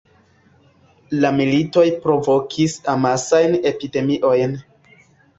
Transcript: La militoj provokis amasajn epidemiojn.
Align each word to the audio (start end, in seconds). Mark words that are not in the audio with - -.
La 1.23 1.29
militoj 1.39 1.83
provokis 2.05 2.75
amasajn 2.93 3.53
epidemiojn. 3.73 4.57